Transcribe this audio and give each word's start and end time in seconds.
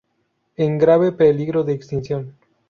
En 0.55 0.79
grave 0.79 1.11
peligro 1.11 1.63
de 1.63 1.73
extinción. 1.73 2.35